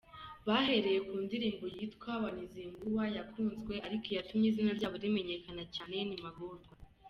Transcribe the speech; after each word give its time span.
Bahereye 0.47 0.99
ku 1.07 1.15
ndirimbo 1.25 1.65
yitwa 1.75 2.11
“Wanizingua” 2.23 3.03
yakunzwe 3.17 3.73
ariko 3.85 4.05
iyatumye 4.09 4.45
izina 4.49 4.71
ryabo 4.77 4.95
rimenyekana 5.03 5.63
cyane 5.75 5.97
ni 6.09 6.17
“Magorwa”. 6.25 6.69